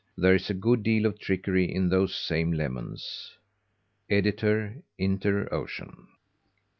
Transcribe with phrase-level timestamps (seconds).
[0.17, 3.37] There is a good deal of trickery in those same lemons.
[4.09, 6.07] Editor Inter Ocean.)